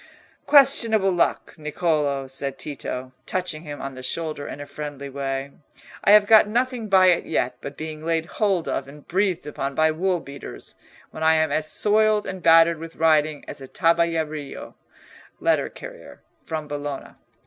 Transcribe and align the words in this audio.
"Questionable 0.47 1.11
luck, 1.11 1.53
Niccolò," 1.59 2.27
said 2.27 2.57
Tito, 2.57 3.11
touching 3.27 3.61
him 3.61 3.79
on 3.79 3.93
the 3.93 4.01
shoulder 4.01 4.47
in 4.47 4.59
a 4.59 4.65
friendly 4.65 5.09
way; 5.09 5.51
"I 6.03 6.09
have 6.13 6.25
got 6.25 6.47
nothing 6.47 6.89
by 6.89 7.09
it 7.11 7.25
yet 7.27 7.57
but 7.61 7.77
being 7.77 8.03
laid 8.03 8.25
hold 8.25 8.67
of 8.67 8.87
and 8.87 9.07
breathed 9.07 9.45
upon 9.45 9.75
by 9.75 9.91
wool 9.91 10.19
beaters, 10.19 10.73
when 11.11 11.21
I 11.21 11.35
am 11.35 11.51
as 11.51 11.71
soiled 11.71 12.25
and 12.25 12.41
battered 12.41 12.79
with 12.79 12.95
riding 12.95 13.45
as 13.47 13.61
a 13.61 13.67
tabellario 13.67 14.73
(letter 15.39 15.69
carrier) 15.69 16.23
from 16.47 16.67
Bologna." 16.67 17.13